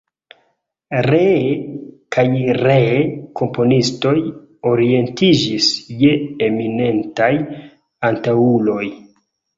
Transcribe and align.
Ree 1.07 1.49
kaj 2.15 2.23
ree 2.61 2.95
komponistoj 3.41 4.15
orientiĝis 4.71 5.71
je 6.05 6.17
eminentaj 6.49 7.33
antaŭuloj. 8.11 8.85